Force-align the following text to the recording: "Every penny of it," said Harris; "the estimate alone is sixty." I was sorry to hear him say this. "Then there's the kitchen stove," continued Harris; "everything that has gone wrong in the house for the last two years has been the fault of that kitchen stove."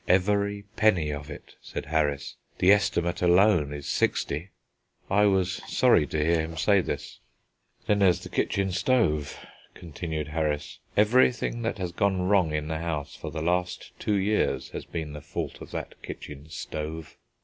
"Every 0.07 0.63
penny 0.77 1.11
of 1.11 1.29
it," 1.29 1.53
said 1.61 1.85
Harris; 1.85 2.35
"the 2.57 2.71
estimate 2.71 3.21
alone 3.21 3.71
is 3.71 3.85
sixty." 3.87 4.49
I 5.11 5.27
was 5.27 5.61
sorry 5.71 6.07
to 6.07 6.25
hear 6.25 6.41
him 6.41 6.57
say 6.57 6.81
this. 6.81 7.19
"Then 7.85 7.99
there's 7.99 8.21
the 8.21 8.29
kitchen 8.29 8.71
stove," 8.71 9.37
continued 9.75 10.29
Harris; 10.29 10.79
"everything 10.97 11.61
that 11.61 11.77
has 11.77 11.91
gone 11.91 12.23
wrong 12.23 12.51
in 12.51 12.67
the 12.67 12.79
house 12.79 13.15
for 13.15 13.29
the 13.29 13.43
last 13.43 13.91
two 13.99 14.15
years 14.15 14.69
has 14.69 14.85
been 14.85 15.13
the 15.13 15.21
fault 15.21 15.61
of 15.61 15.69
that 15.69 16.01
kitchen 16.01 16.49
stove." 16.49 17.15